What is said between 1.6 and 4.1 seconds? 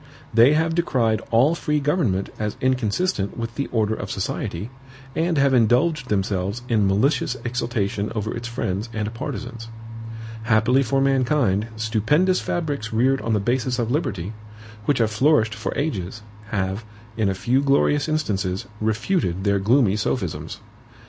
government as inconsistent with the order of